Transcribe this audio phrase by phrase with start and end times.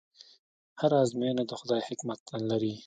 [0.79, 2.73] هره ازموینه د خدای حکمت لري.